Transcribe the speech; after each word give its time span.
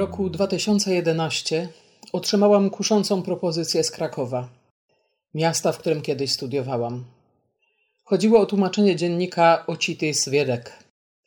Roku 0.00 0.30
2011 0.30 1.68
otrzymałam 2.12 2.70
kuszącą 2.70 3.22
propozycję 3.22 3.84
z 3.84 3.90
Krakowa, 3.90 4.48
miasta, 5.34 5.72
w 5.72 5.78
którym 5.78 6.02
kiedyś 6.02 6.32
studiowałam. 6.32 7.04
Chodziło 8.04 8.40
o 8.40 8.46
tłumaczenie 8.46 8.96
dziennika 8.96 9.64
Ocity 9.66 10.14
Swiedek, 10.14 10.72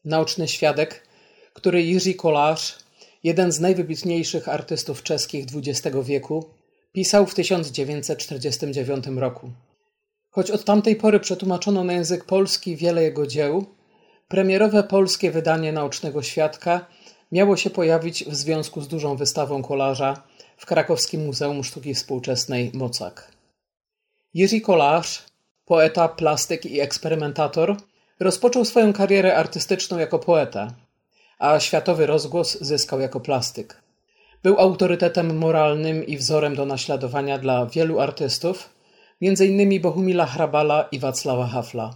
naoczny 0.05 0.47
świadek, 0.47 1.07
który 1.53 1.81
Jiří 1.83 2.15
Kolarz, 2.15 2.77
jeden 3.23 3.51
z 3.51 3.59
najwybitniejszych 3.59 4.49
artystów 4.49 5.03
czeskich 5.03 5.45
XX 5.55 5.97
wieku, 6.03 6.45
pisał 6.93 7.25
w 7.25 7.35
1949 7.35 9.05
roku. 9.07 9.49
Choć 10.29 10.51
od 10.51 10.65
tamtej 10.65 10.95
pory 10.95 11.19
przetłumaczono 11.19 11.83
na 11.83 11.93
język 11.93 12.25
polski 12.25 12.75
wiele 12.75 13.03
jego 13.03 13.27
dzieł, 13.27 13.65
premierowe 14.27 14.83
polskie 14.83 15.31
wydanie 15.31 15.71
naocznego 15.71 16.23
świadka 16.23 16.85
miało 17.33 17.57
się 17.57 17.69
pojawić 17.69 18.23
w 18.23 18.35
związku 18.35 18.81
z 18.81 18.87
dużą 18.87 19.15
wystawą 19.15 19.63
kolarza 19.63 20.23
w 20.57 20.65
krakowskim 20.65 21.25
Muzeum 21.25 21.63
Sztuki 21.63 21.93
Współczesnej 21.93 22.71
Mocak. 22.73 23.31
Jiří 24.33 24.61
Kolarz, 24.61 25.23
poeta, 25.65 26.07
plastyk 26.07 26.65
i 26.65 26.79
eksperymentator, 26.79 27.77
rozpoczął 28.19 28.65
swoją 28.65 28.93
karierę 28.93 29.35
artystyczną 29.35 29.97
jako 29.97 30.19
poeta, 30.19 30.73
a 31.39 31.59
światowy 31.59 32.05
rozgłos 32.05 32.57
zyskał 32.61 32.99
jako 32.99 33.19
plastyk. 33.19 33.81
Był 34.43 34.59
autorytetem 34.59 35.37
moralnym 35.37 36.07
i 36.07 36.17
wzorem 36.17 36.55
do 36.55 36.65
naśladowania 36.65 37.37
dla 37.37 37.65
wielu 37.65 37.99
artystów, 37.99 38.69
m.in. 39.21 39.81
Bohumila 39.81 40.25
Hrabala 40.25 40.87
i 40.91 40.99
Wacława 40.99 41.47
Hafla. 41.47 41.95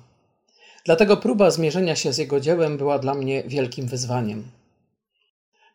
Dlatego 0.85 1.17
próba 1.17 1.51
zmierzenia 1.51 1.95
się 1.95 2.13
z 2.13 2.17
jego 2.17 2.39
dziełem 2.39 2.77
była 2.77 2.99
dla 2.99 3.13
mnie 3.13 3.43
wielkim 3.43 3.87
wyzwaniem. 3.87 4.56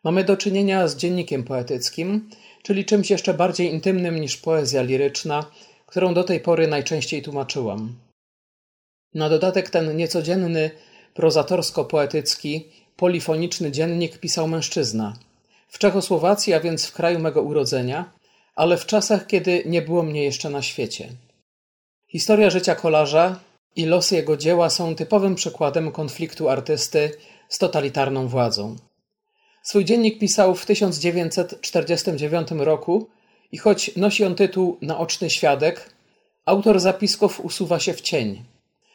Mamy 0.04 0.24
do 0.24 0.36
czynienia 0.36 0.88
z 0.88 0.96
dziennikiem 0.96 1.44
poetyckim, 1.44 2.30
czyli 2.62 2.84
czymś 2.84 3.10
jeszcze 3.10 3.34
bardziej 3.34 3.72
intymnym 3.72 4.20
niż 4.20 4.36
poezja 4.36 4.82
liryczna, 4.82 5.46
którą 5.86 6.14
do 6.14 6.24
tej 6.24 6.40
pory 6.40 6.68
najczęściej 6.68 7.22
tłumaczyłam. 7.22 7.94
Na 9.14 9.28
dodatek 9.28 9.70
ten 9.70 9.96
niecodzienny, 9.96 10.70
prozatorsko-poetycki, 11.14 12.64
polifoniczny 12.96 13.70
dziennik 13.70 14.18
pisał 14.18 14.48
mężczyzna. 14.48 15.16
W 15.68 15.78
Czechosłowacji, 15.78 16.54
a 16.54 16.60
więc 16.60 16.86
w 16.86 16.92
kraju 16.92 17.18
mego 17.18 17.42
urodzenia, 17.42 18.12
ale 18.54 18.76
w 18.76 18.86
czasach, 18.86 19.26
kiedy 19.26 19.62
nie 19.66 19.82
było 19.82 20.02
mnie 20.02 20.24
jeszcze 20.24 20.50
na 20.50 20.62
świecie. 20.62 21.08
Historia 22.08 22.50
życia 22.50 22.74
kolarza 22.74 23.40
i 23.76 23.84
losy 23.84 24.14
jego 24.14 24.36
dzieła 24.36 24.70
są 24.70 24.94
typowym 24.94 25.34
przykładem 25.34 25.92
konfliktu 25.92 26.48
artysty 26.48 27.10
z 27.48 27.58
totalitarną 27.58 28.28
władzą. 28.28 28.76
Swój 29.62 29.84
dziennik 29.84 30.18
pisał 30.18 30.54
w 30.54 30.66
1949 30.66 32.48
roku 32.50 33.08
i 33.52 33.58
choć 33.58 33.96
nosi 33.96 34.24
on 34.24 34.34
tytuł 34.34 34.78
Naoczny 34.82 35.30
świadek, 35.30 35.90
autor 36.44 36.80
zapisków 36.80 37.40
usuwa 37.40 37.80
się 37.80 37.92
w 37.94 38.00
cień. 38.00 38.44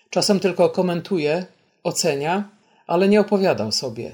Czasem 0.10 0.40
tylko 0.40 0.70
komentuje, 0.70 1.46
ocenia, 1.84 2.50
ale 2.88 3.08
nie 3.08 3.22
opowiadał 3.22 3.72
sobie. 3.72 4.12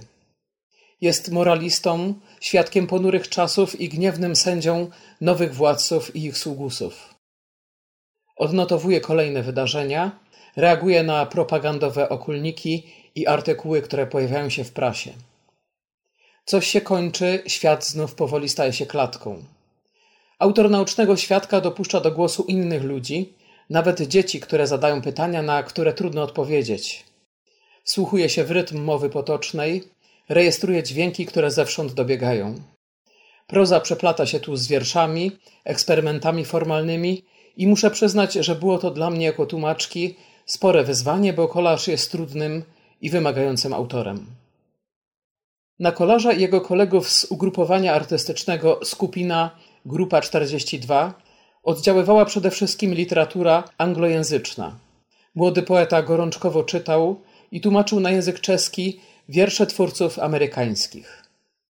Jest 1.01 1.31
moralistą, 1.31 2.13
świadkiem 2.39 2.87
ponurych 2.87 3.29
czasów 3.29 3.81
i 3.81 3.89
gniewnym 3.89 4.35
sędzią 4.35 4.89
nowych 5.21 5.55
władców 5.55 6.15
i 6.15 6.25
ich 6.25 6.37
sługusów. 6.37 7.15
Odnotowuje 8.35 9.01
kolejne 9.01 9.43
wydarzenia, 9.43 10.19
reaguje 10.55 11.03
na 11.03 11.25
propagandowe 11.25 12.09
okulniki 12.09 12.87
i 13.15 13.27
artykuły, 13.27 13.81
które 13.81 14.07
pojawiają 14.07 14.49
się 14.49 14.63
w 14.63 14.71
prasie. 14.71 15.13
Coś 16.45 16.67
się 16.67 16.81
kończy, 16.81 17.43
świat 17.47 17.85
znów 17.85 18.15
powoli 18.15 18.49
staje 18.49 18.73
się 18.73 18.85
klatką. 18.85 19.43
Autor 20.39 20.69
naucznego 20.69 21.17
świadka 21.17 21.61
dopuszcza 21.61 21.99
do 21.99 22.11
głosu 22.11 22.43
innych 22.43 22.83
ludzi, 22.83 23.33
nawet 23.69 24.01
dzieci, 24.01 24.39
które 24.39 24.67
zadają 24.67 25.01
pytania, 25.01 25.41
na 25.41 25.63
które 25.63 25.93
trudno 25.93 26.23
odpowiedzieć. 26.23 27.05
Wsłuchuje 27.83 28.29
się 28.29 28.43
w 28.43 28.51
rytm 28.51 28.83
mowy 28.83 29.09
potocznej, 29.09 29.83
rejestruje 30.29 30.83
dźwięki, 30.83 31.25
które 31.25 31.51
zewsząd 31.51 31.93
dobiegają. 31.93 32.55
Proza 33.47 33.79
przeplata 33.79 34.25
się 34.25 34.39
tu 34.39 34.55
z 34.55 34.67
wierszami, 34.67 35.31
eksperymentami 35.63 36.45
formalnymi 36.45 37.23
i 37.57 37.67
muszę 37.67 37.91
przyznać, 37.91 38.33
że 38.33 38.55
było 38.55 38.77
to 38.77 38.91
dla 38.91 39.09
mnie 39.09 39.25
jako 39.25 39.45
tłumaczki 39.45 40.15
spore 40.45 40.83
wyzwanie, 40.83 41.33
bo 41.33 41.47
kolarz 41.47 41.87
jest 41.87 42.11
trudnym 42.11 42.63
i 43.01 43.09
wymagającym 43.09 43.73
autorem. 43.73 44.42
Na 45.83 45.91
kolarza 45.91 46.33
i 46.33 46.41
jego 46.41 46.61
kolegów 46.61 47.09
z 47.09 47.25
ugrupowania 47.25 47.93
artystycznego 47.93 48.79
Skupina 48.83 49.51
Grupa 49.85 50.21
42 50.21 51.13
oddziaływała 51.63 52.25
przede 52.25 52.51
wszystkim 52.51 52.93
literatura 52.93 53.63
anglojęzyczna. 53.77 54.75
Młody 55.35 55.63
poeta 55.63 56.01
gorączkowo 56.01 56.63
czytał 56.63 57.21
i 57.51 57.61
tłumaczył 57.61 57.99
na 57.99 58.11
język 58.11 58.39
czeski 58.39 58.99
wiersze 59.29 59.67
twórców 59.67 60.19
amerykańskich. 60.19 61.23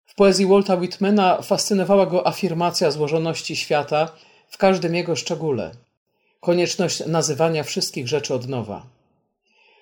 W 0.07 0.15
poezji 0.15 0.47
Walta 0.47 0.75
Whitmana 0.75 1.43
fascynowała 1.43 2.07
go 2.07 2.27
afirmacja 2.27 2.91
złożoności 2.91 3.57
świata 3.57 4.09
w 4.49 4.59
każdym 4.59 4.95
jego 4.95 5.17
szczególe, 5.17 5.71
konieczność 6.41 7.07
nazywania 7.07 7.63
wszystkich 7.63 8.09
rzeczy 8.09 8.35
od 8.35 8.49
nowa. 8.49 8.87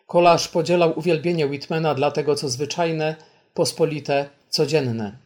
Kolarz 0.07 0.49
podzielał 0.49 0.99
uwielbienie 0.99 1.47
Whitmana 1.47 1.95
dla 1.95 2.11
tego, 2.11 2.35
co 2.35 2.49
zwyczajne, 2.49 3.17
pospolite, 3.55 4.31
codzienne. 4.49 5.17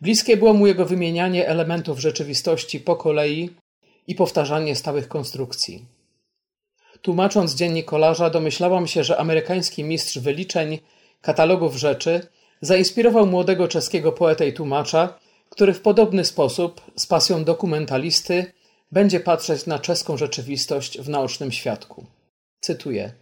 Bliskie 0.00 0.36
było 0.36 0.54
mu 0.54 0.66
jego 0.66 0.86
wymienianie 0.86 1.48
elementów 1.48 1.98
rzeczywistości 1.98 2.80
po 2.80 2.96
kolei 2.96 3.50
i 4.06 4.14
powtarzanie 4.14 4.76
stałych 4.76 5.08
konstrukcji. 5.08 5.84
Tłumacząc 7.02 7.54
dziennik 7.54 7.86
kolarza, 7.86 8.30
domyślałam 8.30 8.86
się, 8.86 9.04
że 9.04 9.18
amerykański 9.18 9.84
mistrz 9.84 10.18
wyliczeń, 10.18 10.78
katalogów 11.20 11.76
rzeczy, 11.76 12.26
zainspirował 12.60 13.26
młodego 13.26 13.68
czeskiego 13.68 14.12
poetę 14.12 14.48
i 14.48 14.52
tłumacza, 14.52 15.18
który 15.50 15.74
w 15.74 15.80
podobny 15.80 16.24
sposób, 16.24 16.80
z 16.96 17.06
pasją 17.06 17.44
dokumentalisty, 17.44 18.52
będzie 18.92 19.20
patrzeć 19.20 19.66
na 19.66 19.78
czeską 19.78 20.16
rzeczywistość 20.16 20.98
w 20.98 21.08
naocznym 21.08 21.52
świadku. 21.52 22.06
Cytuję: 22.60 23.12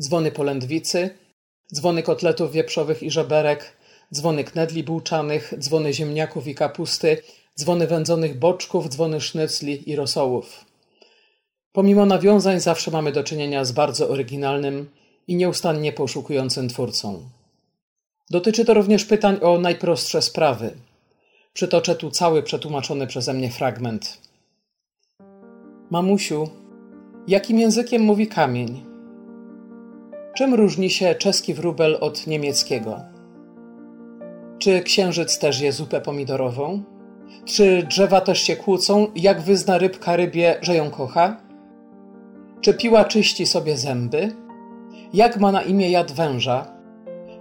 Dzwony 0.00 0.30
polędwicy, 0.32 1.10
dzwony 1.74 2.02
kotletów 2.02 2.52
wieprzowych 2.52 3.02
i 3.02 3.10
żeberek, 3.10 3.76
dzwony 4.14 4.44
knedli 4.44 4.84
bułczanych, 4.84 5.54
dzwony 5.58 5.92
ziemniaków 5.92 6.46
i 6.46 6.54
kapusty, 6.54 7.22
dzwony 7.58 7.86
wędzonych 7.86 8.38
boczków, 8.38 8.88
dzwony 8.88 9.20
sznycli 9.20 9.90
i 9.90 9.96
rosołów. 9.96 10.64
Pomimo 11.72 12.06
nawiązań 12.06 12.60
zawsze 12.60 12.90
mamy 12.90 13.12
do 13.12 13.24
czynienia 13.24 13.64
z 13.64 13.72
bardzo 13.72 14.08
oryginalnym 14.08 14.90
i 15.28 15.36
nieustannie 15.36 15.92
poszukującym 15.92 16.68
twórcą. 16.68 17.28
Dotyczy 18.30 18.64
to 18.64 18.74
również 18.74 19.04
pytań 19.04 19.38
o 19.42 19.58
najprostsze 19.58 20.22
sprawy. 20.22 20.76
Przytoczę 21.52 21.94
tu 21.94 22.10
cały 22.10 22.42
przetłumaczony 22.42 23.06
przeze 23.06 23.34
mnie 23.34 23.50
fragment. 23.50 24.18
Mamusiu, 25.90 26.48
jakim 27.28 27.58
językiem 27.58 28.02
mówi 28.02 28.26
kamień? 28.26 28.95
Czym 30.36 30.54
różni 30.54 30.90
się 30.90 31.14
czeski 31.14 31.54
wróbel 31.54 31.98
od 32.00 32.26
niemieckiego? 32.26 33.00
Czy 34.58 34.80
księżyc 34.80 35.38
też 35.38 35.60
je 35.60 35.72
zupę 35.72 36.00
pomidorową? 36.00 36.82
Czy 37.44 37.82
drzewa 37.82 38.20
też 38.20 38.42
się 38.42 38.56
kłócą, 38.56 39.06
jak 39.14 39.40
wyzna 39.40 39.78
rybka 39.78 40.16
rybie, 40.16 40.58
że 40.60 40.74
ją 40.74 40.90
kocha? 40.90 41.36
Czy 42.60 42.74
piła 42.74 43.04
czyści 43.04 43.46
sobie 43.46 43.76
zęby? 43.76 44.32
Jak 45.12 45.40
ma 45.40 45.52
na 45.52 45.62
imię 45.62 45.90
jad 45.90 46.12
węża? 46.12 46.66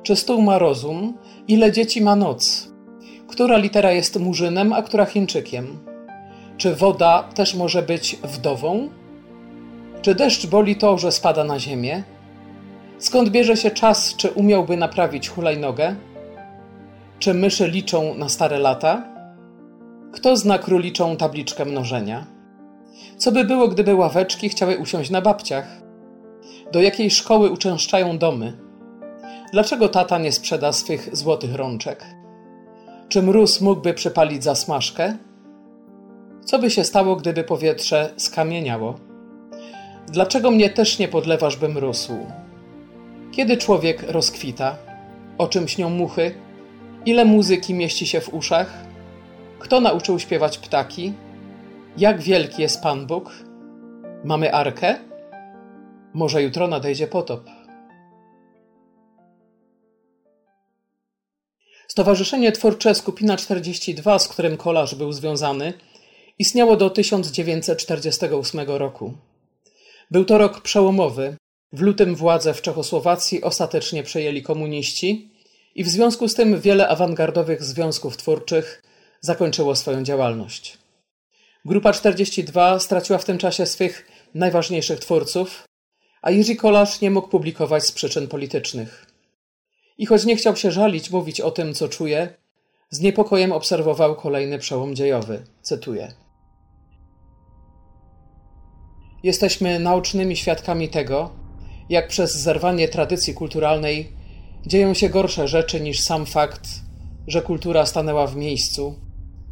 Czy 0.03 0.15
stół 0.15 0.41
ma 0.41 0.57
rozum? 0.57 1.17
Ile 1.47 1.71
dzieci 1.71 2.01
ma 2.01 2.15
noc? 2.15 2.71
Która 3.27 3.57
litera 3.57 3.91
jest 3.91 4.19
murzynem, 4.19 4.73
a 4.73 4.81
która 4.81 5.05
Chińczykiem? 5.05 5.79
Czy 6.57 6.75
woda 6.75 7.23
też 7.23 7.55
może 7.55 7.81
być 7.81 8.17
wdową? 8.23 8.89
Czy 10.01 10.15
deszcz 10.15 10.47
boli 10.47 10.75
to, 10.75 10.97
że 10.97 11.11
spada 11.11 11.43
na 11.43 11.59
ziemię? 11.59 12.03
Skąd 12.97 13.29
bierze 13.29 13.57
się 13.57 13.71
czas, 13.71 14.15
czy 14.15 14.31
umiałby 14.31 14.77
naprawić 14.77 15.29
hulajnogę? 15.29 15.95
Czy 17.19 17.33
myszy 17.33 17.67
liczą 17.67 18.15
na 18.15 18.29
stare 18.29 18.59
lata? 18.59 19.03
Kto 20.11 20.37
zna 20.37 20.57
króliczą 20.57 21.17
tabliczkę 21.17 21.65
mnożenia? 21.65 22.25
Co 23.17 23.31
by 23.31 23.43
było, 23.43 23.67
gdyby 23.67 23.95
ławeczki 23.95 24.49
chciały 24.49 24.77
usiąść 24.77 25.09
na 25.09 25.21
babciach? 25.21 25.67
Do 26.71 26.81
jakiej 26.81 27.11
szkoły 27.11 27.49
uczęszczają 27.49 28.17
domy? 28.17 28.57
Dlaczego 29.51 29.89
tata 29.89 30.17
nie 30.17 30.31
sprzeda 30.31 30.71
swych 30.71 31.17
złotych 31.17 31.55
rączek? 31.55 32.05
Czy 33.09 33.21
mróz 33.21 33.61
mógłby 33.61 33.93
przypalić 33.93 34.43
zasmażkę? 34.43 35.17
Co 36.45 36.59
by 36.59 36.71
się 36.71 36.83
stało, 36.83 37.15
gdyby 37.15 37.43
powietrze 37.43 38.13
skamieniało? 38.17 38.99
Dlaczego 40.07 40.51
mnie 40.51 40.69
też 40.69 40.99
nie 40.99 41.07
podlewasz, 41.07 41.57
bym 41.57 41.77
rósł? 41.77 42.17
Kiedy 43.35 43.57
człowiek 43.57 44.03
rozkwita? 44.03 44.77
O 45.37 45.47
czym 45.47 45.67
śnią 45.67 45.89
muchy? 45.89 46.35
Ile 47.05 47.25
muzyki 47.25 47.73
mieści 47.73 48.07
się 48.07 48.21
w 48.21 48.33
uszach? 48.33 48.73
Kto 49.59 49.79
nauczył 49.79 50.19
śpiewać 50.19 50.57
ptaki? 50.57 51.13
Jak 51.97 52.21
wielki 52.21 52.61
jest 52.61 52.81
Pan 52.81 53.07
Bóg? 53.07 53.31
Mamy 54.23 54.53
arkę? 54.53 54.99
Może 56.13 56.43
jutro 56.43 56.67
nadejdzie 56.67 57.07
potop. 57.07 57.49
Stowarzyszenie 61.87 62.51
Twórcze 62.51 62.95
Skupina 62.95 63.37
42, 63.37 64.19
z 64.19 64.27
którym 64.27 64.57
kolarz 64.57 64.95
był 64.95 65.11
związany, 65.11 65.73
istniało 66.39 66.77
do 66.77 66.89
1948 66.89 68.61
roku. 68.67 69.13
Był 70.11 70.25
to 70.25 70.37
rok 70.37 70.61
przełomowy. 70.61 71.37
W 71.75 71.81
lutym 71.81 72.15
władzę 72.15 72.53
w 72.53 72.61
Czechosłowacji 72.61 73.43
ostatecznie 73.43 74.03
przejęli 74.03 74.43
komuniści 74.43 75.31
i 75.75 75.83
w 75.83 75.89
związku 75.89 76.27
z 76.27 76.35
tym 76.35 76.61
wiele 76.61 76.87
awangardowych 76.87 77.63
związków 77.63 78.17
twórczych 78.17 78.83
zakończyło 79.21 79.75
swoją 79.75 80.03
działalność. 80.03 80.77
Grupa 81.65 81.93
42 81.93 82.79
straciła 82.79 83.19
w 83.19 83.25
tym 83.25 83.37
czasie 83.37 83.65
swych 83.65 84.07
najważniejszych 84.35 84.99
twórców, 84.99 85.63
a 86.21 86.31
Jiří 86.31 86.55
Kolarz 86.55 87.01
nie 87.01 87.11
mógł 87.11 87.27
publikować 87.27 87.83
z 87.83 87.91
przyczyn 87.91 88.27
politycznych. 88.27 89.05
I 89.97 90.05
choć 90.05 90.25
nie 90.25 90.35
chciał 90.35 90.55
się 90.55 90.71
żalić 90.71 91.11
mówić 91.11 91.41
o 91.41 91.51
tym, 91.51 91.73
co 91.73 91.89
czuje, 91.89 92.33
z 92.89 92.99
niepokojem 92.99 93.51
obserwował 93.51 94.15
kolejny 94.15 94.59
przełom 94.59 94.95
dziejowy. 94.95 95.43
Cytuję. 95.61 96.13
Jesteśmy 99.23 99.79
naocznymi 99.79 100.37
świadkami 100.37 100.89
tego, 100.89 101.44
jak 101.89 102.07
przez 102.07 102.35
zerwanie 102.35 102.87
tradycji 102.87 103.33
kulturalnej 103.33 104.11
dzieją 104.65 104.93
się 104.93 105.09
gorsze 105.09 105.47
rzeczy 105.47 105.81
niż 105.81 105.99
sam 105.99 106.25
fakt, 106.25 106.69
że 107.27 107.41
kultura 107.41 107.85
stanęła 107.85 108.27
w 108.27 108.35
miejscu, 108.35 108.95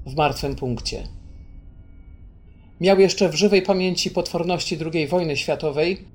w 0.06 0.16
martwym 0.16 0.56
punkcie. 0.56 1.04
Miał 2.82 3.00
jeszcze 3.00 3.30
w 3.30 3.36
żywej 3.36 3.62
pamięci 3.62 4.12
potworności 4.12 4.78
II 4.94 5.08
wojny 5.08 5.38
światowej 5.38 6.06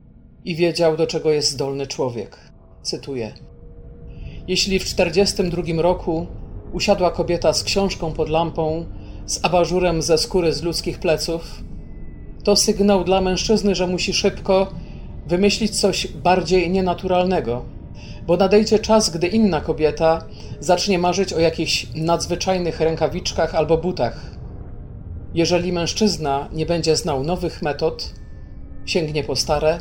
i 0.45 0.57
wiedział, 0.57 0.97
do 0.97 1.07
czego 1.07 1.33
jest 1.33 1.51
zdolny 1.51 1.87
człowiek. 1.87 2.39
Cytuję. 2.83 3.33
Jeśli 4.49 4.79
w 4.79 4.83
1942 4.83 5.83
roku 5.83 6.27
usiadła 6.73 7.11
kobieta 7.11 7.53
z 7.53 7.65
książką 7.65 8.13
pod 8.13 8.29
lampą, 8.29 8.87
z 9.27 9.45
abażurem 9.45 10.03
ze 10.03 10.19
skóry 10.19 10.53
z 10.53 10.63
ludzkich 10.63 10.99
pleców, 10.99 11.63
to 12.45 12.57
sygnał 12.57 13.05
dla 13.05 13.21
mężczyzny, 13.21 13.75
że 13.75 13.87
musi 13.87 14.13
szybko 14.13 14.75
wymyślić 15.29 15.81
coś 15.81 16.07
bardziej 16.07 16.71
nienaturalnego, 16.71 17.65
bo 18.27 18.37
nadejdzie 18.37 18.79
czas, 18.79 19.11
gdy 19.11 19.27
inna 19.27 19.61
kobieta 19.61 20.25
zacznie 20.61 20.99
marzyć 20.99 21.33
o 21.33 21.41
jakichś 21.41 21.87
nadzwyczajnych 21.95 22.81
rękawiczkach 22.81 23.55
albo 23.55 23.79
butach. 23.79 24.39
Jeżeli 25.35 25.73
mężczyzna 25.73 26.49
nie 26.53 26.67
będzie 26.67 26.97
znał 26.97 27.25
nowych 27.25 27.63
metod, 27.63 28.15
sięgnie 28.87 29.25
po 29.25 29.37
stare 29.37 29.81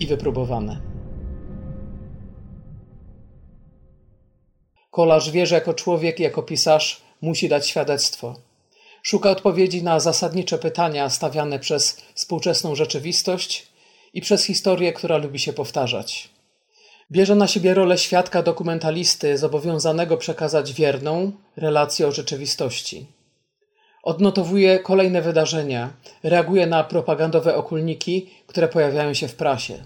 i 0.00 0.06
wypróbowane. 0.06 0.80
Kolarz 4.90 5.30
wie, 5.30 5.46
że 5.46 5.54
jako 5.54 5.74
człowiek, 5.74 6.20
jako 6.20 6.42
pisarz 6.42 7.02
musi 7.22 7.48
dać 7.48 7.68
świadectwo. 7.68 8.34
Szuka 9.02 9.30
odpowiedzi 9.30 9.82
na 9.82 10.00
zasadnicze 10.00 10.58
pytania 10.58 11.10
stawiane 11.10 11.58
przez 11.58 12.02
współczesną 12.14 12.74
rzeczywistość 12.74 13.71
i 14.14 14.20
przez 14.20 14.44
historię, 14.44 14.92
która 14.92 15.16
lubi 15.16 15.38
się 15.38 15.52
powtarzać. 15.52 16.30
Bierze 17.10 17.34
na 17.34 17.46
siebie 17.46 17.74
rolę 17.74 17.98
świadka 17.98 18.42
dokumentalisty 18.42 19.38
zobowiązanego 19.38 20.16
przekazać 20.16 20.72
wierną 20.72 21.32
relację 21.56 22.06
o 22.08 22.12
rzeczywistości. 22.12 23.06
Odnotowuje 24.02 24.78
kolejne 24.78 25.22
wydarzenia, 25.22 25.92
reaguje 26.22 26.66
na 26.66 26.84
propagandowe 26.84 27.56
okulniki, 27.56 28.30
które 28.46 28.68
pojawiają 28.68 29.14
się 29.14 29.28
w 29.28 29.34
prasie. 29.34 29.84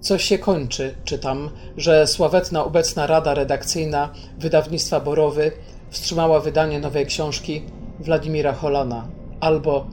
Coś 0.00 0.24
się 0.24 0.38
kończy, 0.38 0.94
czytam, 1.04 1.50
że 1.76 2.06
sławetna 2.06 2.64
obecna 2.64 3.06
rada 3.06 3.34
redakcyjna 3.34 4.12
wydawnictwa 4.38 5.00
Borowy 5.00 5.52
wstrzymała 5.90 6.40
wydanie 6.40 6.80
nowej 6.80 7.06
książki 7.06 7.62
Władimira 8.00 8.52
Holana, 8.52 9.08
albo 9.40 9.86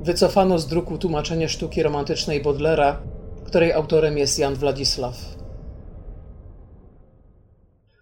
wycofano 0.00 0.58
z 0.58 0.66
druku 0.66 0.98
tłumaczenie 0.98 1.48
sztuki 1.48 1.82
romantycznej 1.82 2.42
Bodlera, 2.42 3.00
której 3.44 3.72
autorem 3.72 4.18
jest 4.18 4.38
Jan 4.38 4.54
Władysław. 4.54 5.16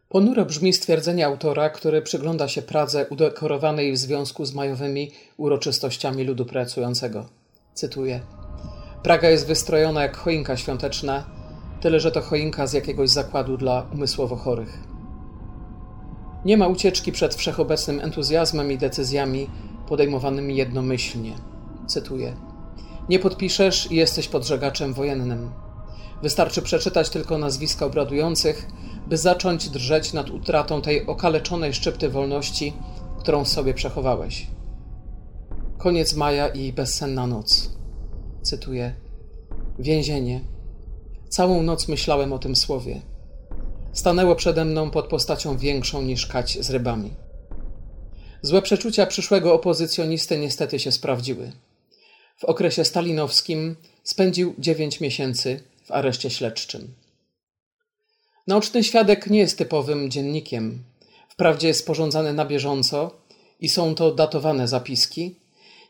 Ponuro 0.09 0.45
brzmi 0.45 0.73
stwierdzenie 0.73 1.27
autora, 1.27 1.71
który 1.71 2.03
przygląda 2.03 2.49
się 2.49 2.63
Pradze 2.63 3.07
udekorowanej 3.11 3.93
w 3.93 3.99
związku 3.99 4.45
z 4.45 4.55
majowymi 4.55 5.11
uroczystościami 5.37 6.25
ludu 6.25 6.47
pracującego. 6.47 7.27
Cytuję. 7.75 8.21
Praga 9.03 9.29
jest 9.29 9.47
wystrojona 9.47 10.03
jak 10.03 10.17
choinka 10.17 10.57
świąteczna, 10.57 11.27
tyle 11.81 12.01
że 12.01 12.13
to 12.13 12.21
choinka 12.21 12.67
z 12.67 12.73
jakiegoś 12.73 13.11
zakładu 13.11 13.57
dla 13.57 13.87
umysłowo 13.95 14.37
chorych. 14.37 14.79
Nie 16.45 16.57
ma 16.57 16.69
ucieczki 16.69 17.13
przed 17.13 17.35
wszechobecnym 17.35 18.01
entuzjazmem 18.01 18.73
i 18.73 18.79
decyzjami 18.79 19.51
podejmowanymi 19.89 20.57
jednomyślnie. 20.57 21.58
Cytuję. 21.89 22.37
Nie 23.09 23.19
podpiszesz 23.19 23.93
i 23.93 23.97
jesteś 23.97 24.29
podżegaczem 24.29 24.95
wojennym. 24.95 25.51
Wystarczy 26.23 26.63
przeczytać 26.63 27.11
tylko 27.11 27.39
nazwiska 27.39 27.87
obradujących, 27.87 28.67
by 29.07 29.17
zacząć 29.17 29.69
drżeć 29.69 30.13
nad 30.13 30.31
utratą 30.31 30.83
tej 30.83 31.07
okaleczonej 31.07 31.75
szczypty 31.75 32.09
wolności, 32.09 32.73
którą 33.19 33.45
sobie 33.45 33.75
przechowałeś. 33.75 34.47
Koniec 35.79 36.15
maja 36.15 36.49
i 36.49 36.73
bezsenna 36.73 37.27
noc. 37.27 37.71
Cytuję. 38.43 38.95
Więzienie. 39.79 40.41
Całą 41.29 41.63
noc 41.63 41.89
myślałem 41.89 42.33
o 42.33 42.39
tym 42.39 42.57
słowie. 42.57 43.01
Stanęło 43.93 44.35
przede 44.35 44.65
mną 44.65 44.91
pod 44.91 45.07
postacią 45.07 45.57
większą 45.57 46.03
niż 46.03 46.27
kać 46.27 46.59
z 46.61 46.71
rybami. 46.71 47.15
Złe 48.43 48.63
przeczucia 48.63 49.07
przyszłego 49.07 49.55
opozycjonisty 49.55 50.39
niestety 50.39 50.79
się 50.79 50.93
sprawdziły. 50.93 51.53
W 52.39 52.45
okresie 52.45 52.85
stalinowskim 52.85 53.77
spędził 54.05 54.55
dziewięć 54.59 55.01
miesięcy 55.01 55.63
w 55.85 55.93
areszcie 55.93 56.31
śledczym. 56.31 56.95
Naoczny 58.47 58.85
świadek 58.85 59.27
nie 59.27 59.39
jest 59.39 59.59
typowym 59.59 60.11
dziennikiem. 60.11 60.83
Wprawdzie 61.29 61.69
jest 61.69 61.81
sporządzany 61.81 62.33
na 62.33 62.45
bieżąco 62.45 63.11
i 63.61 63.69
są 63.69 63.95
to 63.95 64.11
datowane 64.11 64.69
zapiski, 64.69 65.35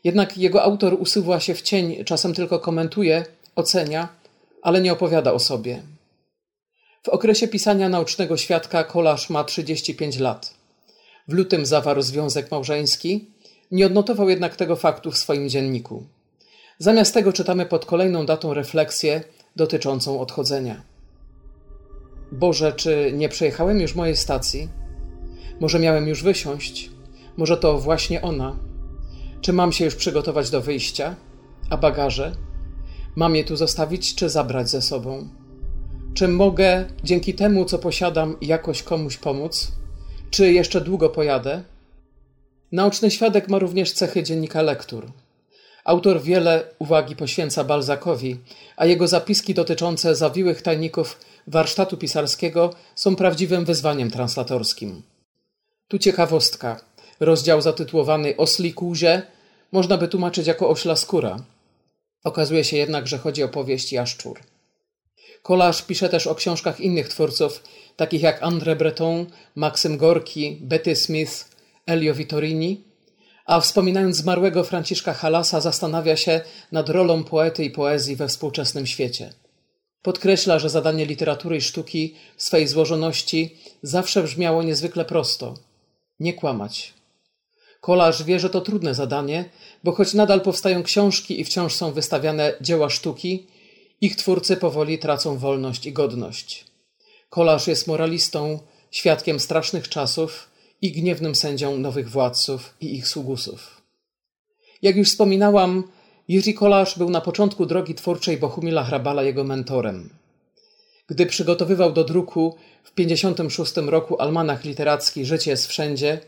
jednak 0.03 0.37
jego 0.37 0.63
autor 0.63 0.97
usuwa 0.99 1.39
się 1.39 1.55
w 1.55 1.61
cień, 1.61 2.03
czasem 2.05 2.33
tylko 2.33 2.59
komentuje, 2.59 3.25
ocenia, 3.55 4.09
ale 4.61 4.81
nie 4.81 4.93
opowiada 4.93 5.33
o 5.33 5.39
sobie. 5.39 5.81
W 7.03 7.09
okresie 7.09 7.47
pisania 7.47 7.89
naocznego 7.89 8.37
świadka 8.37 8.83
kolarz 8.83 9.29
ma 9.29 9.43
35 9.43 10.19
lat. 10.19 10.53
W 11.27 11.33
lutym 11.33 11.65
zawarł 11.65 12.01
związek 12.01 12.51
małżeński, 12.51 13.25
nie 13.71 13.85
odnotował 13.85 14.29
jednak 14.29 14.55
tego 14.55 14.75
faktu 14.75 15.11
w 15.11 15.17
swoim 15.17 15.49
dzienniku. 15.49 16.03
Zamiast 16.81 17.13
tego 17.13 17.33
czytamy 17.33 17.65
pod 17.65 17.85
kolejną 17.85 18.25
datą 18.25 18.53
refleksję 18.53 19.21
dotyczącą 19.55 20.19
odchodzenia. 20.19 20.81
Boże, 22.31 22.73
czy 22.73 23.11
nie 23.15 23.29
przejechałem 23.29 23.79
już 23.79 23.95
mojej 23.95 24.15
stacji? 24.15 24.69
Może 25.59 25.79
miałem 25.79 26.07
już 26.07 26.23
wysiąść? 26.23 26.89
Może 27.37 27.57
to 27.57 27.79
właśnie 27.79 28.21
ona? 28.21 28.55
Czy 29.41 29.53
mam 29.53 29.71
się 29.71 29.85
już 29.85 29.95
przygotować 29.95 30.49
do 30.49 30.61
wyjścia? 30.61 31.15
A 31.69 31.77
bagaże? 31.77 32.35
Mam 33.15 33.35
je 33.35 33.43
tu 33.43 33.55
zostawić 33.55 34.15
czy 34.15 34.29
zabrać 34.29 34.69
ze 34.69 34.81
sobą? 34.81 35.27
Czy 36.13 36.27
mogę 36.27 36.85
dzięki 37.03 37.33
temu, 37.33 37.65
co 37.65 37.79
posiadam, 37.79 38.37
jakoś 38.41 38.83
komuś 38.83 39.17
pomóc? 39.17 39.71
Czy 40.29 40.51
jeszcze 40.51 40.81
długo 40.81 41.09
pojadę? 41.09 41.63
Naoczny 42.71 43.11
świadek 43.11 43.49
ma 43.49 43.59
również 43.59 43.91
cechy 43.91 44.23
dziennika 44.23 44.61
lektur. 44.61 45.11
Autor 45.89 46.21
wiele 46.21 46.63
uwagi 46.79 47.15
poświęca 47.15 47.63
Balzakowi, 47.63 48.37
a 48.77 48.85
jego 48.85 49.07
zapiski 49.07 49.53
dotyczące 49.53 50.15
zawiłych 50.15 50.61
tajników 50.61 51.19
warsztatu 51.47 51.97
pisarskiego 51.97 52.73
są 52.95 53.15
prawdziwym 53.15 53.65
wyzwaniem 53.65 54.11
translatorskim. 54.11 55.01
Tu 55.87 55.99
ciekawostka. 55.99 56.81
Rozdział 57.19 57.61
zatytułowany 57.61 58.37
Osli 58.37 58.73
Kuzie 58.73 59.21
można 59.71 59.97
by 59.97 60.07
tłumaczyć 60.07 60.47
jako 60.47 60.69
ośla 60.69 60.95
skóra. 60.95 61.37
Okazuje 62.23 62.63
się 62.63 62.77
jednak, 62.77 63.07
że 63.07 63.17
chodzi 63.17 63.43
o 63.43 63.49
powieść 63.49 63.93
Jaszczur. 63.93 64.39
Kolarz 65.43 65.81
pisze 65.81 66.09
też 66.09 66.27
o 66.27 66.35
książkach 66.35 66.79
innych 66.79 67.09
twórców, 67.09 67.63
takich 67.95 68.21
jak 68.21 68.41
André 68.41 68.75
Breton, 68.75 69.25
Maxim 69.55 69.97
Gorki, 69.97 70.57
Betty 70.61 70.95
Smith, 70.95 71.45
Elio 71.85 72.13
Vittorini, 72.13 72.88
a 73.49 73.59
wspominając 73.59 74.15
zmarłego 74.15 74.63
Franciszka 74.63 75.13
Halasa 75.13 75.61
zastanawia 75.61 76.17
się 76.17 76.41
nad 76.71 76.89
rolą 76.89 77.23
poety 77.23 77.63
i 77.63 77.71
poezji 77.71 78.15
we 78.15 78.27
współczesnym 78.27 78.87
świecie. 78.87 79.33
Podkreśla, 80.01 80.59
że 80.59 80.69
zadanie 80.69 81.05
literatury 81.05 81.57
i 81.57 81.61
sztuki 81.61 82.15
w 82.37 82.43
swej 82.43 82.67
złożoności 82.67 83.57
zawsze 83.83 84.23
brzmiało 84.23 84.63
niezwykle 84.63 85.05
prosto. 85.05 85.53
Nie 86.19 86.33
kłamać. 86.33 86.93
Kolarz 87.81 88.23
wie, 88.23 88.39
że 88.39 88.49
to 88.49 88.61
trudne 88.61 88.95
zadanie, 88.95 89.49
bo 89.83 89.91
choć 89.91 90.13
nadal 90.13 90.41
powstają 90.41 90.83
książki 90.83 91.41
i 91.41 91.45
wciąż 91.45 91.75
są 91.75 91.91
wystawiane 91.91 92.53
dzieła 92.61 92.89
sztuki, 92.89 93.47
ich 94.01 94.15
twórcy 94.15 94.57
powoli 94.57 94.99
tracą 94.99 95.37
wolność 95.37 95.85
i 95.85 95.93
godność. 95.93 96.65
Kolarz 97.29 97.67
jest 97.67 97.87
moralistą, 97.87 98.59
świadkiem 98.91 99.39
strasznych 99.39 99.89
czasów 99.89 100.48
i 100.81 100.91
gniewnym 100.91 101.35
sędzią 101.35 101.77
nowych 101.77 102.09
władców 102.09 102.75
i 102.81 102.95
ich 102.95 103.07
sługusów. 103.07 103.81
Jak 104.81 104.95
już 104.95 105.09
wspominałam, 105.09 105.83
Jiří 106.29 106.53
Kolarz 106.53 106.97
był 106.97 107.09
na 107.09 107.21
początku 107.21 107.65
drogi 107.65 107.95
twórczej 107.95 108.37
Bohumila 108.37 108.83
Hrabala 108.83 109.23
jego 109.23 109.43
mentorem. 109.43 110.09
Gdy 111.07 111.25
przygotowywał 111.25 111.93
do 111.93 112.03
druku 112.03 112.55
w 112.83 112.91
56 112.91 113.73
roku 113.75 114.21
almanach 114.21 114.63
literacki 114.63 115.25
Życie 115.25 115.51
jest 115.51 115.67
wszędzie, 115.67 116.19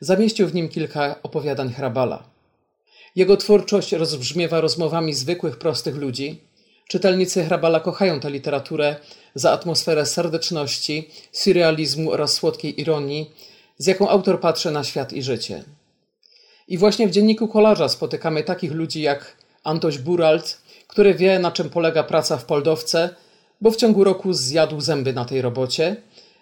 zamieścił 0.00 0.48
w 0.48 0.54
nim 0.54 0.68
kilka 0.68 1.22
opowiadań 1.22 1.72
Hrabala. 1.72 2.22
Jego 3.16 3.36
twórczość 3.36 3.92
rozbrzmiewa 3.92 4.60
rozmowami 4.60 5.14
zwykłych, 5.14 5.58
prostych 5.58 5.96
ludzi. 5.96 6.40
Czytelnicy 6.88 7.44
Hrabala 7.44 7.80
kochają 7.80 8.20
tę 8.20 8.30
literaturę 8.30 8.96
za 9.34 9.52
atmosferę 9.52 10.06
serdeczności, 10.06 11.10
surrealizmu 11.32 12.12
oraz 12.12 12.32
słodkiej 12.32 12.80
ironii, 12.80 13.30
z 13.80 13.86
jaką 13.86 14.08
autor 14.08 14.40
patrzy 14.40 14.70
na 14.70 14.84
świat 14.84 15.12
i 15.12 15.22
życie. 15.22 15.64
I 16.68 16.78
właśnie 16.78 17.08
w 17.08 17.10
dzienniku 17.10 17.48
kolarza 17.48 17.88
spotykamy 17.88 18.42
takich 18.42 18.72
ludzi 18.72 19.02
jak 19.02 19.36
Antoś 19.64 19.98
Buralt, 19.98 20.58
który 20.86 21.14
wie, 21.14 21.38
na 21.38 21.52
czym 21.52 21.70
polega 21.70 22.02
praca 22.02 22.36
w 22.36 22.44
Poldowce, 22.44 23.14
bo 23.60 23.70
w 23.70 23.76
ciągu 23.76 24.04
roku 24.04 24.32
zjadł 24.32 24.80
zęby 24.80 25.12
na 25.12 25.24
tej 25.24 25.42
robocie, 25.42 25.96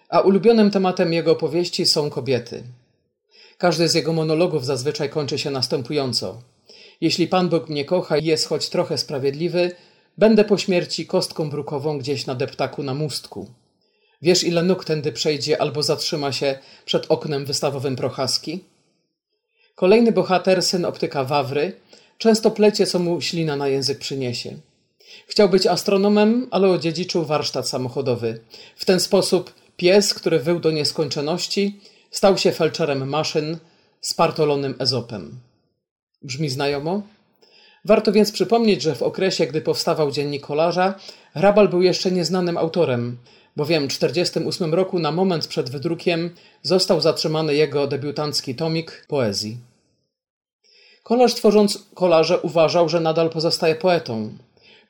a 0.08 0.20
ulubionym 0.20 0.70
tematem 0.70 1.12
jego 1.12 1.32
opowieści 1.32 1.86
są 1.86 2.10
kobiety. 2.10 2.62
Każdy 3.58 3.88
z 3.88 3.94
jego 3.94 4.12
monologów 4.12 4.64
zazwyczaj 4.64 5.10
kończy 5.10 5.38
się 5.38 5.50
następująco. 5.50 6.42
Jeśli 7.00 7.28
Pan 7.28 7.48
Bóg 7.48 7.68
mnie 7.68 7.84
kocha 7.84 8.18
i 8.18 8.24
jest 8.24 8.48
choć 8.48 8.68
trochę 8.68 8.98
sprawiedliwy, 8.98 9.70
będę 10.18 10.44
po 10.44 10.58
śmierci 10.58 11.06
kostką 11.06 11.50
brukową 11.50 11.98
gdzieś 11.98 12.26
na 12.26 12.34
deptaku 12.34 12.82
na 12.82 12.94
mustku. 12.94 13.46
Wiesz, 14.22 14.44
ile 14.44 14.62
nóg 14.62 14.84
tędy 14.84 15.12
przejdzie 15.12 15.62
albo 15.62 15.82
zatrzyma 15.82 16.32
się 16.32 16.58
przed 16.84 17.06
oknem 17.08 17.44
wystawowym 17.44 17.96
Prochaski? 17.96 18.64
Kolejny 19.74 20.12
bohater, 20.12 20.62
syn 20.62 20.84
optyka 20.84 21.24
Wawry, 21.24 21.72
często 22.18 22.50
plecie, 22.50 22.86
co 22.86 22.98
mu 22.98 23.20
ślina 23.20 23.56
na 23.56 23.68
język 23.68 23.98
przyniesie. 23.98 24.56
Chciał 25.26 25.48
być 25.48 25.66
astronomem, 25.66 26.48
ale 26.50 26.68
odziedziczył 26.68 27.24
warsztat 27.24 27.68
samochodowy. 27.68 28.40
W 28.76 28.84
ten 28.84 29.00
sposób 29.00 29.54
pies, 29.76 30.14
który 30.14 30.38
wył 30.38 30.60
do 30.60 30.70
nieskończoności, 30.70 31.80
stał 32.10 32.38
się 32.38 32.52
felczerem 32.52 33.08
maszyn, 33.08 33.58
spartolonym 34.00 34.74
Ezopem. 34.78 35.40
Brzmi 36.22 36.48
znajomo? 36.48 37.02
Warto 37.84 38.12
więc 38.12 38.32
przypomnieć, 38.32 38.82
że 38.82 38.94
w 38.94 39.02
okresie, 39.02 39.46
gdy 39.46 39.60
powstawał 39.60 40.10
dziennik 40.10 40.46
kolarza, 40.46 40.94
Hrabal 41.34 41.68
był 41.68 41.82
jeszcze 41.82 42.10
nieznanym 42.10 42.56
autorem, 42.56 43.16
bowiem 43.58 43.82
w 43.88 43.92
1948 43.92 44.74
roku 44.74 44.98
na 44.98 45.12
moment 45.12 45.46
przed 45.46 45.70
wydrukiem 45.70 46.30
został 46.62 47.00
zatrzymany 47.00 47.54
jego 47.54 47.86
debiutancki 47.86 48.54
tomik 48.54 49.06
poezji. 49.08 49.56
Kolarz 51.02 51.34
tworząc 51.34 51.78
kolarze 51.94 52.40
uważał, 52.40 52.88
że 52.88 53.00
nadal 53.00 53.30
pozostaje 53.30 53.74
poetą. 53.74 54.32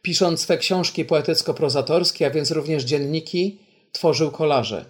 Pisząc 0.02 0.40
swe 0.40 0.58
książki 0.58 1.04
poetycko-prozatorskie, 1.04 2.26
a 2.26 2.30
więc 2.30 2.50
również 2.50 2.84
dzienniki, 2.84 3.58
tworzył 3.92 4.30
kolarze. 4.30 4.84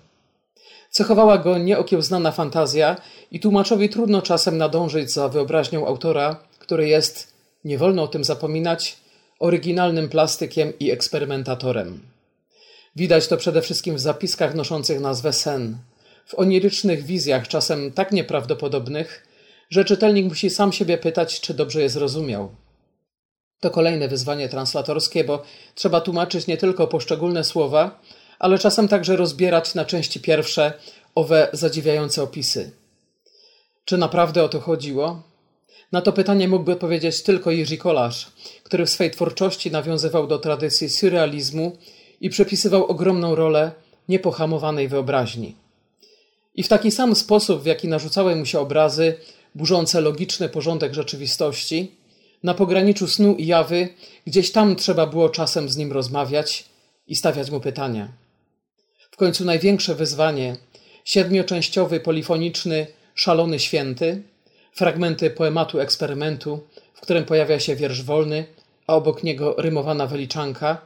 Cechowała 0.91 1.39
go 1.39 1.59
nieokiełznana 1.59 2.33
fantazja 2.33 2.97
i 3.31 3.41
tłumaczowi 3.41 3.89
trudno 3.89 4.23
czasem 4.23 4.59
nadążyć 4.59 5.13
za 5.13 5.29
wyobraźnią 5.29 5.87
autora, 5.87 6.37
który 6.59 6.89
jest, 6.89 7.33
nie 7.65 7.79
wolno 7.79 8.03
o 8.03 8.09
tym 8.09 8.25
zapominać, 8.25 8.97
oryginalnym 9.39 10.09
plastykiem 10.09 10.73
i 10.81 10.91
eksperymentatorem. 10.91 12.01
Widać 12.97 13.29
to 13.29 13.37
przede 13.37 13.63
wszystkim 13.63 13.95
w 13.95 14.01
zapiskach 14.01 14.55
noszących 14.55 15.01
nazwę 15.01 15.33
sen, 15.33 15.79
w 16.27 16.35
onirycznych 16.35 17.05
wizjach, 17.05 17.49
czasem 17.49 17.93
tak 17.93 18.13
nieprawdopodobnych, 18.13 19.27
że 19.71 19.85
czytelnik 19.85 20.27
musi 20.27 20.51
sam 20.51 20.73
siebie 20.73 20.99
pytać, 20.99 21.41
czy 21.41 21.55
dobrze 21.55 21.83
je 21.83 21.89
zrozumiał. 21.89 22.55
To 23.61 23.71
kolejne 23.71 24.09
wyzwanie 24.09 24.49
translatorskie, 24.49 25.25
bo 25.25 25.43
trzeba 25.75 26.01
tłumaczyć 26.01 26.47
nie 26.47 26.57
tylko 26.57 26.87
poszczególne 26.87 27.45
słowa, 27.45 28.01
ale 28.39 28.59
czasem 28.59 28.89
także 28.89 29.17
rozbierać 29.17 29.75
na 29.75 29.85
części 29.85 30.21
pierwsze 30.21 30.73
owe 31.15 31.49
zadziwiające 31.53 32.23
opisy. 32.23 32.71
Czy 33.85 33.99
naprawdę 33.99 34.45
o 34.45 34.49
to 34.49 34.61
chodziło? 34.61 35.23
Na 35.93 36.01
to 36.01 36.13
pytanie 36.13 36.49
mógłby 36.49 36.77
powiedzieć 36.77 37.23
tylko 37.23 37.51
Jiří 37.51 37.79
Kolarz, 37.79 38.33
który 38.63 38.87
w 38.87 38.91
swej 38.91 39.11
twórczości 39.11 39.71
nawiązywał 39.71 40.27
do 40.27 40.39
tradycji 40.39 40.89
surrealizmu 40.89 41.77
i 42.21 42.31
przypisywał 42.31 42.87
ogromną 42.87 43.35
rolę 43.35 43.73
niepohamowanej 44.09 44.89
wyobraźni. 44.89 45.55
I 46.55 46.63
w 46.63 46.69
taki 46.69 46.91
sam 46.91 47.15
sposób, 47.15 47.63
w 47.63 47.67
jaki 47.67 47.89
narzucały 47.89 48.37
mu 48.37 48.47
się 48.47 48.61
obrazy 48.61 49.15
burzące 49.55 50.01
logiczny 50.01 50.49
porządek 50.49 50.95
rzeczywistości, 50.95 51.93
na 52.43 52.55
pograniczu 52.55 53.07
snu 53.07 53.35
i 53.35 53.47
jawy, 53.47 53.89
gdzieś 54.27 54.53
tam 54.53 54.77
trzeba 54.77 55.07
było 55.07 55.29
czasem 55.29 55.69
z 55.69 55.77
nim 55.77 55.93
rozmawiać 55.93 56.65
i 57.07 57.17
stawiać 57.17 57.51
mu 57.51 57.61
pytania. 57.61 58.09
W 59.11 59.17
końcu 59.17 59.45
największe 59.45 59.95
wyzwanie 59.95 60.57
siedmioczęściowy, 61.05 62.01
polifoniczny, 62.01 62.87
szalony 63.15 63.59
święty, 63.59 64.23
fragmenty 64.73 65.31
poematu 65.31 65.81
eksperymentu, 65.81 66.61
w 66.95 67.01
którym 67.01 67.25
pojawia 67.25 67.61
się 67.61 67.77
wiersz 67.77 68.03
wolny, 68.03 68.47
a 68.87 68.95
obok 68.95 69.23
niego 69.23 69.55
rymowana 69.59 70.07
wyliczanka. 70.07 70.81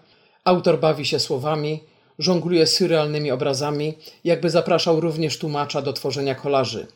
Autor 0.44 0.80
bawi 0.80 1.06
się 1.06 1.20
słowami, 1.20 1.80
żongluje 2.18 2.66
surrealnymi 2.66 3.30
obrazami, 3.30 3.94
jakby 4.24 4.50
zapraszał 4.50 5.00
również 5.00 5.38
tłumacza 5.38 5.82
do 5.82 5.92
tworzenia 5.92 6.34
kolarzy. 6.34 6.86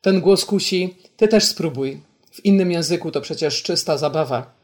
Ten 0.00 0.20
głos 0.20 0.44
kusi, 0.44 0.96
ty 1.16 1.28
też 1.28 1.44
spróbuj. 1.44 2.00
W 2.30 2.44
innym 2.44 2.70
języku 2.70 3.10
to 3.10 3.20
przecież 3.20 3.62
czysta 3.62 3.98
zabawa. 3.98 4.54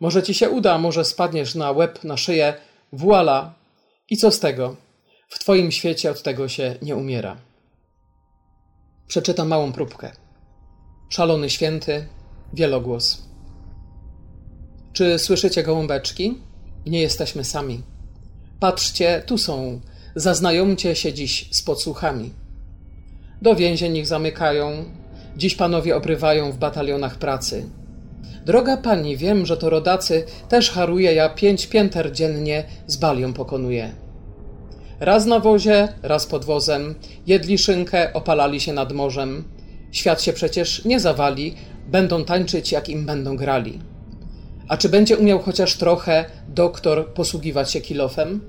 Może 0.00 0.22
ci 0.22 0.34
się 0.34 0.50
uda, 0.50 0.78
może 0.78 1.04
spadniesz 1.04 1.54
na 1.54 1.70
łeb, 1.70 2.04
na 2.04 2.16
szyję. 2.16 2.54
Voila! 2.92 3.54
I 4.10 4.16
co 4.16 4.30
z 4.30 4.40
tego? 4.40 4.76
W 5.28 5.38
twoim 5.38 5.72
świecie 5.72 6.10
od 6.10 6.22
tego 6.22 6.48
się 6.48 6.76
nie 6.82 6.96
umiera. 6.96 7.36
Przeczytam 9.08 9.48
małą 9.48 9.72
próbkę. 9.72 10.12
Szalony 11.08 11.50
święty, 11.50 12.06
wielogłos. 12.52 13.22
Czy 14.92 15.18
słyszycie 15.18 15.62
gołąbeczki? 15.62 16.49
Nie 16.86 17.00
jesteśmy 17.00 17.44
sami. 17.44 17.82
Patrzcie, 18.60 19.22
tu 19.26 19.38
są. 19.38 19.80
Zaznajomcie 20.14 20.94
się 20.94 21.12
dziś 21.12 21.48
z 21.50 21.62
podsłuchami. 21.62 22.30
Do 23.42 23.54
więzień 23.54 23.96
ich 23.96 24.06
zamykają. 24.06 24.84
Dziś 25.36 25.54
panowie 25.54 25.96
obrywają 25.96 26.52
w 26.52 26.58
batalionach 26.58 27.18
pracy. 27.18 27.66
Droga 28.46 28.76
pani, 28.76 29.16
wiem, 29.16 29.46
że 29.46 29.56
to 29.56 29.70
rodacy, 29.70 30.24
też 30.48 30.70
haruje, 30.70 31.14
ja 31.14 31.28
pięć 31.28 31.66
pięter 31.66 32.12
dziennie 32.12 32.64
z 32.86 32.96
balią 32.96 33.32
pokonuję. 33.32 33.92
Raz 35.00 35.26
na 35.26 35.40
wozie, 35.40 35.88
raz 36.02 36.26
pod 36.26 36.44
wozem, 36.44 36.94
jedli 37.26 37.58
szynkę, 37.58 38.12
opalali 38.12 38.60
się 38.60 38.72
nad 38.72 38.92
morzem. 38.92 39.44
Świat 39.92 40.22
się 40.22 40.32
przecież 40.32 40.84
nie 40.84 41.00
zawali, 41.00 41.54
będą 41.86 42.24
tańczyć, 42.24 42.72
jak 42.72 42.88
im 42.88 43.06
będą 43.06 43.36
grali. 43.36 43.78
A 44.68 44.76
czy 44.76 44.88
będzie 44.88 45.16
umiał 45.16 45.38
chociaż 45.38 45.76
trochę 45.76 46.24
doktor 46.50 47.12
posługiwać 47.14 47.70
się 47.70 47.80
kilofem? 47.80 48.40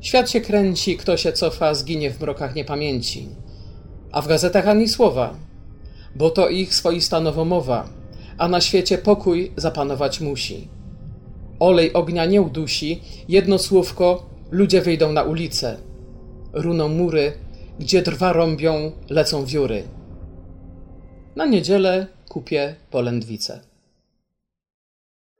Świat 0.00 0.30
się 0.30 0.40
kręci, 0.40 0.96
kto 0.96 1.16
się 1.16 1.32
cofa, 1.32 1.74
zginie 1.74 2.10
w 2.10 2.20
mrokach 2.20 2.54
niepamięci. 2.54 3.28
A 4.12 4.22
w 4.22 4.28
gazetach 4.28 4.68
ani 4.68 4.88
słowa, 4.88 5.34
bo 6.14 6.30
to 6.30 6.48
ich 6.48 6.74
swoista 6.74 7.20
nowomowa, 7.20 7.88
a 8.38 8.48
na 8.48 8.60
świecie 8.60 8.98
pokój 8.98 9.52
zapanować 9.56 10.20
musi. 10.20 10.68
Olej 11.60 11.92
ognia 11.92 12.24
nie 12.26 12.42
udusi, 12.42 13.00
jedno 13.28 13.58
słówko, 13.58 14.26
ludzie 14.50 14.82
wyjdą 14.82 15.12
na 15.12 15.22
ulicę. 15.22 15.76
Runą 16.52 16.88
mury, 16.88 17.32
gdzie 17.78 18.02
drwa 18.02 18.32
rąbią, 18.32 18.92
lecą 19.10 19.44
wióry. 19.44 19.82
Na 21.36 21.46
niedzielę 21.46 22.06
kupię 22.28 22.74
polędwice. 22.90 23.75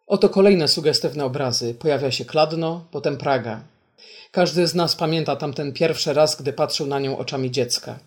Oto 0.06 0.28
kolejne 0.28 0.68
sugestywne 0.68 1.24
obrazy. 1.24 1.74
Pojawia 1.74 2.10
się 2.10 2.24
Kladno, 2.24 2.84
potem 2.90 3.16
Praga. 3.16 3.60
Każdy 4.30 4.66
z 4.66 4.74
nas 4.74 4.96
pamięta 4.96 5.36
tamten 5.36 5.72
pierwszy 5.72 6.12
raz, 6.12 6.42
gdy 6.42 6.52
patrzył 6.52 6.86
na 6.86 6.98
nią 6.98 7.18
oczami 7.18 7.50
dziecka. 7.50 7.98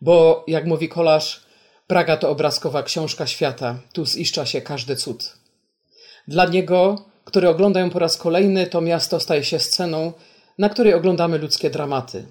Bo, 0.00 0.44
jak 0.46 0.66
mówi 0.66 0.88
kolarz, 0.88 1.44
Praga 1.86 2.16
to 2.16 2.30
obrazkowa 2.30 2.82
książka 2.82 3.26
świata, 3.26 3.78
tu 3.92 4.06
ziszcza 4.06 4.46
się 4.46 4.60
każdy 4.60 4.96
cud. 4.96 5.36
Dla 6.28 6.46
niego, 6.46 7.04
który 7.24 7.48
ogląda 7.48 7.80
ją 7.80 7.90
po 7.90 7.98
raz 7.98 8.16
kolejny, 8.16 8.66
to 8.66 8.80
miasto 8.80 9.20
staje 9.20 9.44
się 9.44 9.58
sceną, 9.58 10.12
na 10.58 10.68
której 10.68 10.94
oglądamy 10.94 11.38
ludzkie 11.38 11.70
dramaty. 11.70 12.24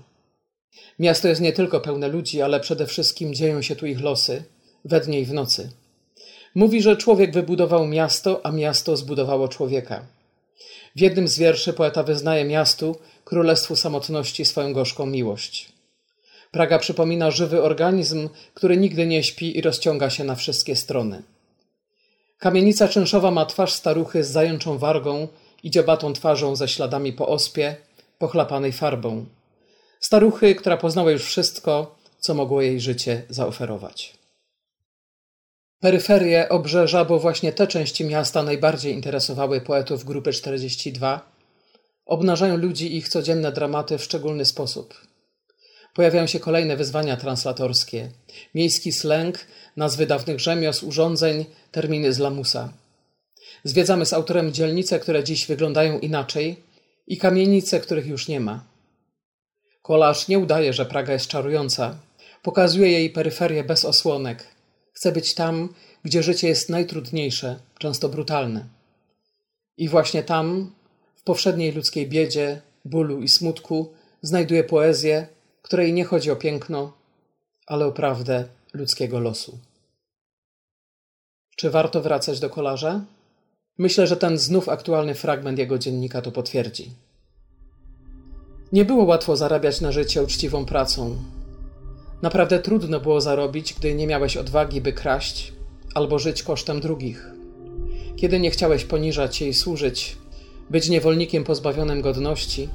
Miasto 1.00 1.28
jest 1.28 1.42
nie 1.42 1.54
tylko 1.54 1.80
pełne 1.80 2.08
ludzi, 2.08 2.42
ale 2.42 2.60
przede 2.60 2.88
wszystkim 2.88 3.34
dzieją 3.34 3.62
się 3.62 3.76
tu 3.76 3.86
ich 3.86 4.02
losy, 4.02 4.44
we 4.86 5.00
dnie 5.00 5.20
i 5.20 5.26
w 5.26 5.34
nocy. 5.34 5.70
Mówi, 6.56 6.82
że 6.82 6.98
człowiek 6.98 7.34
wybudował 7.34 7.88
miasto, 7.88 8.42
a 8.44 8.52
miasto 8.52 8.98
zbudowało 8.98 9.48
człowieka. 9.48 10.06
W 10.96 11.02
jednym 11.02 11.28
z 11.28 11.38
wierszy 11.38 11.74
poeta 11.74 12.04
wyznaje 12.04 12.46
miastu, 12.46 12.96
królestwu 13.26 13.76
samotności, 13.76 14.46
swoją 14.46 14.74
gorzką 14.74 15.06
miłość. 15.06 15.74
Praga 16.52 16.80
przypomina 16.80 17.32
żywy 17.32 17.62
organizm, 17.62 18.30
który 18.54 18.78
nigdy 18.78 19.08
nie 19.08 19.24
śpi 19.24 19.58
i 19.58 19.62
rozciąga 19.62 20.10
się 20.10 20.24
na 20.24 20.36
wszystkie 20.36 20.76
strony. 20.76 21.24
Kamienica 22.38 22.88
czynszowa 22.88 23.32
ma 23.32 23.46
twarz 23.46 23.74
staruchy 23.74 24.24
z 24.24 24.32
zajączą 24.32 24.78
wargą 24.78 25.28
i 25.64 25.72
dziobatą 25.72 26.14
twarzą 26.14 26.56
ze 26.56 26.68
śladami 26.68 27.14
po 27.14 27.28
ospie, 27.28 27.76
pochlapanej 28.18 28.72
farbą. 28.72 29.26
Staruchy, 30.00 30.56
która 30.56 30.78
poznała 30.78 31.12
już 31.12 31.24
wszystko, 31.24 31.96
co 32.20 32.34
mogło 32.34 32.62
jej 32.62 32.82
życie 32.82 33.24
zaoferować. 33.30 34.23
Peryferie, 35.84 36.50
obrzeża, 36.50 37.06
bo 37.06 37.20
właśnie 37.20 37.54
te 37.54 37.68
części 37.68 38.06
miasta 38.06 38.44
najbardziej 38.44 38.94
interesowały 38.94 39.62
poetów 39.62 40.06
grupy 40.06 40.34
42, 40.34 41.32
obnażają 42.06 42.58
ludzi 42.58 42.94
i 42.94 42.98
ich 42.98 43.10
codzienne 43.10 43.52
dramaty 43.52 43.98
w 43.98 44.04
szczególny 44.04 44.46
sposób. 44.46 45.02
Pojawiają 45.94 46.28
się 46.28 46.40
kolejne 46.40 46.78
wyzwania 46.78 47.18
translatorskie. 47.18 48.12
Miejski 48.56 48.92
slang, 48.92 49.40
nazwy 49.78 50.06
dawnych 50.06 50.40
rzemiosł, 50.40 50.88
urządzeń, 50.88 51.46
terminy 51.72 52.14
z 52.14 52.20
lamusa. 52.20 52.74
Zwiedzamy 53.64 54.06
z 54.06 54.14
autorem 54.14 54.54
dzielnice, 54.54 55.00
które 55.00 55.24
dziś 55.24 55.46
wyglądają 55.46 56.00
inaczej 56.00 56.64
i 57.08 57.18
kamienice, 57.18 57.80
których 57.80 58.08
już 58.08 58.28
nie 58.28 58.40
ma. 58.40 58.64
Kolarz 59.82 60.28
nie 60.28 60.40
udaje, 60.40 60.74
że 60.74 60.86
Praga 60.86 61.14
jest 61.14 61.28
czarująca. 61.28 61.96
Pokazuje 62.44 62.92
jej 62.92 63.10
peryferię 63.10 63.64
bez 63.64 63.86
osłonek. 63.86 64.53
Chce 64.94 65.12
być 65.12 65.34
tam, 65.34 65.74
gdzie 66.04 66.24
życie 66.24 66.48
jest 66.48 66.70
najtrudniejsze, 66.70 67.60
często 67.78 68.10
brutalne. 68.10 68.66
I 69.78 69.90
właśnie 69.90 70.24
tam, 70.24 70.72
w 71.16 71.24
powszedniej 71.24 71.72
ludzkiej 71.72 72.10
biedzie, 72.10 72.62
bólu 72.86 73.22
i 73.22 73.28
smutku, 73.28 73.94
znajduje 74.22 74.64
poezję, 74.64 75.28
której 75.62 75.94
nie 75.94 76.06
chodzi 76.06 76.32
o 76.32 76.36
piękno, 76.36 76.94
ale 77.68 77.86
o 77.86 77.92
prawdę 77.92 78.46
ludzkiego 78.74 79.20
losu. 79.20 79.58
Czy 81.56 81.70
warto 81.70 82.02
wracać 82.02 82.40
do 82.40 82.50
kolarza? 82.50 83.06
Myślę, 83.78 84.08
że 84.08 84.18
ten 84.18 84.38
znów 84.38 84.70
aktualny 84.70 85.16
fragment 85.16 85.60
jego 85.60 85.78
dziennika 85.78 86.22
to 86.22 86.32
potwierdzi. 86.32 86.92
Nie 88.72 88.86
było 88.86 89.04
łatwo 89.04 89.36
zarabiać 89.36 89.82
na 89.82 89.92
życie 89.92 90.24
uczciwą 90.24 90.66
pracą. 90.66 91.16
Naprawdę 92.24 92.60
trudno 92.60 93.00
było 93.00 93.22
zarobić, 93.22 93.74
gdy 93.74 93.96
nie 93.96 94.08
miałeś 94.08 94.38
odwagi, 94.38 94.82
by 94.82 94.94
kraść 94.94 95.54
albo 95.94 96.20
żyć 96.20 96.44
kosztem 96.44 96.80
drugich. 96.80 97.32
Kiedy 98.16 98.40
nie 98.40 98.52
chciałeś 98.52 98.86
poniżać 98.86 99.36
się 99.36 99.46
i 99.46 99.54
służyć, 99.54 100.18
być 100.70 100.90
niewolnikiem 100.90 101.44
pozbawionym 101.44 102.02
godności, 102.02 102.70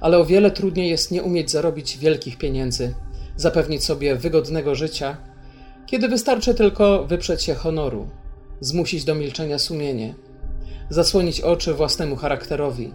ale 0.00 0.18
o 0.18 0.24
wiele 0.24 0.50
trudniej 0.50 0.90
jest 0.90 1.10
nie 1.10 1.22
umieć 1.22 1.50
zarobić 1.50 1.98
wielkich 1.98 2.38
pieniędzy, 2.38 2.94
zapewnić 3.36 3.84
sobie 3.84 4.16
wygodnego 4.16 4.74
życia, 4.74 5.16
kiedy 5.86 6.08
wystarczy 6.08 6.54
tylko 6.54 7.04
wyprzeć 7.04 7.42
się 7.42 7.54
honoru, 7.54 8.08
zmusić 8.60 9.04
do 9.04 9.14
milczenia 9.14 9.58
sumienie, 9.58 10.14
zasłonić 10.90 11.40
oczy 11.40 11.74
własnemu 11.74 12.16
charakterowi, 12.16 12.92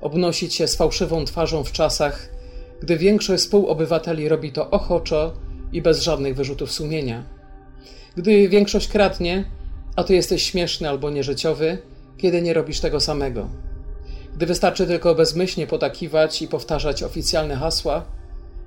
obnosić 0.00 0.54
się 0.54 0.68
z 0.68 0.76
fałszywą 0.76 1.24
twarzą 1.24 1.64
w 1.64 1.72
czasach, 1.72 2.37
gdy 2.80 2.96
większość 2.96 3.42
współobywateli 3.42 4.28
robi 4.28 4.52
to 4.52 4.70
ochoczo 4.70 5.32
i 5.72 5.82
bez 5.82 6.02
żadnych 6.02 6.34
wyrzutów 6.34 6.72
sumienia. 6.72 7.24
Gdy 8.16 8.48
większość 8.48 8.88
kradnie, 8.88 9.44
a 9.96 10.04
ty 10.04 10.14
jesteś 10.14 10.42
śmieszny 10.42 10.88
albo 10.88 11.10
nieżyciowy, 11.10 11.78
kiedy 12.16 12.42
nie 12.42 12.54
robisz 12.54 12.80
tego 12.80 13.00
samego. 13.00 13.48
Gdy 14.34 14.46
wystarczy 14.46 14.86
tylko 14.86 15.14
bezmyślnie 15.14 15.66
potakiwać 15.66 16.42
i 16.42 16.48
powtarzać 16.48 17.02
oficjalne 17.02 17.56
hasła, 17.56 18.04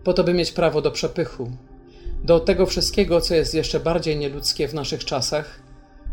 po 0.03 0.13
to 0.13 0.23
by 0.23 0.33
mieć 0.33 0.51
prawo 0.51 0.81
do 0.81 0.91
przepychu, 0.91 1.51
do 2.23 2.39
tego 2.39 2.65
wszystkiego, 2.65 3.21
co 3.21 3.35
jest 3.35 3.53
jeszcze 3.53 3.79
bardziej 3.79 4.17
nieludzkie 4.17 4.67
w 4.67 4.73
naszych 4.73 5.05
czasach, 5.05 5.61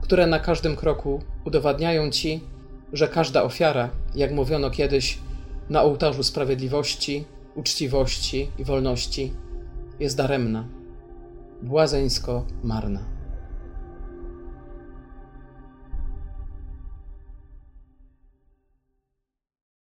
które 0.01 0.27
na 0.27 0.41
każdym 0.41 0.77
kroku 0.77 1.23
udowadniają 1.45 2.11
ci, 2.11 2.41
że 2.93 3.09
każda 3.09 3.43
ofiara, 3.43 3.91
jak 4.15 4.33
mówiono 4.33 4.71
kiedyś, 4.71 5.19
na 5.71 5.83
ołtarzu 5.83 6.23
sprawiedliwości, 6.23 7.25
uczciwości 7.59 8.51
i 8.59 8.65
wolności, 8.65 9.33
jest 10.01 10.17
daremna, 10.17 10.69
błazeńsko 11.63 12.47
marna. 12.63 13.18